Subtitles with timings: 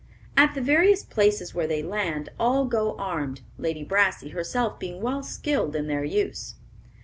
[0.35, 5.21] At the various places where they land, all go armed, Lady Brassey herself being well
[5.21, 6.55] skilled in their use.